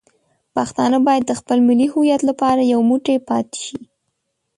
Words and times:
پښتانه 0.55 0.97
باید 1.07 1.23
د 1.27 1.31
خپل 1.39 1.57
ملي 1.67 1.87
هویت 1.93 2.21
لپاره 2.29 2.61
یو 2.73 2.81
موټی 2.89 3.17
پاتې 3.29 3.57
شي. 3.65 3.79